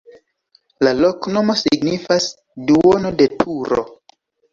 [0.85, 2.27] La loknomo signifas:
[2.71, 3.85] duono de turo.